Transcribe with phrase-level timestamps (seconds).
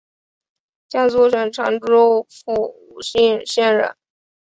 [0.89, 2.55] 江苏省常州府
[2.89, 3.95] 武进县人。